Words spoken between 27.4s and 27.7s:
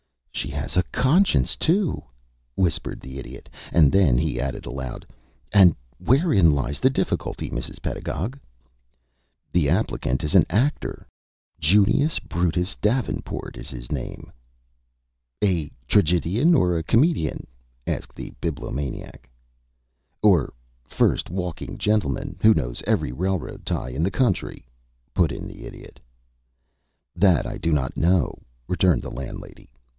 I